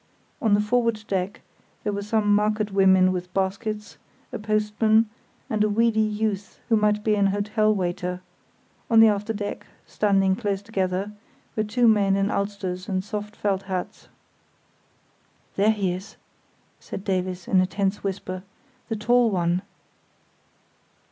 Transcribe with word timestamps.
On 0.41 0.55
the 0.55 0.61
forward 0.61 1.03
deck 1.07 1.41
there 1.83 1.93
were 1.93 2.01
some 2.01 2.33
market 2.33 2.71
women 2.71 3.11
with 3.11 3.31
baskets, 3.35 3.99
a 4.33 4.39
postman, 4.39 5.07
and 5.47 5.63
a 5.63 5.69
weedy 5.69 5.99
youth 5.99 6.59
who 6.69 6.75
might 6.75 7.03
be 7.03 7.13
an 7.13 7.27
hotel 7.27 7.71
waiter; 7.75 8.21
on 8.89 8.99
the 8.99 9.07
after 9.09 9.31
deck, 9.31 9.67
standing 9.85 10.35
close 10.35 10.63
together, 10.63 11.11
were 11.55 11.63
two 11.63 11.87
men 11.87 12.15
in 12.15 12.31
ulsters 12.31 12.89
and 12.89 13.03
soft 13.03 13.35
felt 13.35 13.61
hats. 13.61 14.07
"There 15.55 15.69
he 15.69 15.93
is!" 15.93 16.15
said 16.79 17.03
Davies, 17.03 17.47
in 17.47 17.61
a 17.61 17.67
tense 17.67 18.03
whisper; 18.03 18.41
"the 18.89 18.95
tall 18.95 19.29
one." 19.29 19.61